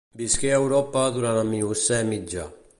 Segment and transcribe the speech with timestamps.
[0.19, 2.51] Visqué a Europa durant el Miocè mitjà.